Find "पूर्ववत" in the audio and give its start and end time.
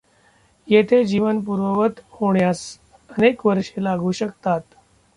1.41-2.01